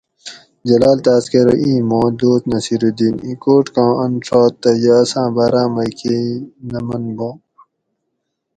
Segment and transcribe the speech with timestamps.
[0.67, 4.93] جلال تاۤس کہ ارو اِیں ماں دوست نصیرالدین اِیں کوٹ کاں اۤن ڛات تہ یہ
[5.01, 6.19] اساۤں باۤراۤ مئ کئ
[6.71, 7.35] نہ منباں